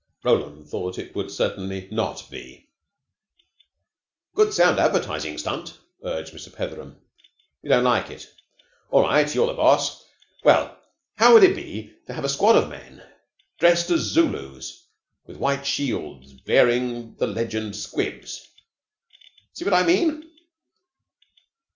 Roland 0.23 0.67
thought 0.67 0.97
it 0.97 1.13
would 1.15 1.29
certainly 1.29 1.87
not 1.91 2.27
be. 2.31 2.67
"Good 4.33 4.51
sound 4.51 4.79
advertising 4.79 5.37
stunt," 5.37 5.77
urged 6.03 6.33
Mr. 6.33 6.51
Petheram. 6.51 6.95
"You 7.61 7.69
don't 7.69 7.83
like 7.83 8.09
it? 8.09 8.27
All 8.89 9.03
right. 9.03 9.35
You're 9.35 9.45
the 9.45 9.53
boss. 9.53 10.03
Well, 10.43 10.75
how 11.17 11.35
would 11.35 11.43
it 11.43 11.55
be 11.55 11.93
to 12.07 12.13
have 12.13 12.25
a 12.25 12.29
squad 12.29 12.55
of 12.55 12.67
men 12.67 13.03
dressed 13.59 13.91
as 13.91 13.99
Zulus 14.01 14.87
with 15.27 15.37
white 15.37 15.67
shields 15.67 16.33
bearing 16.33 17.13
the 17.17 17.27
legend 17.27 17.75
'Squibs?' 17.75 18.47
See 19.53 19.65
what 19.65 19.75
I 19.75 19.83
mean? 19.85 20.27